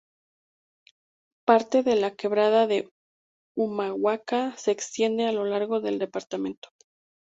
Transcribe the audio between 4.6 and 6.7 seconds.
extiende a lo largo del departamento.